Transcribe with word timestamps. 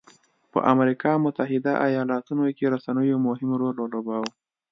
په 0.51 0.59
امریکا 0.73 1.11
متحده 1.25 1.73
ایالتونو 1.87 2.43
کې 2.57 2.65
رسنیو 2.73 3.23
مهم 3.27 3.49
رول 3.59 3.75
ولوباوه. 3.79 4.29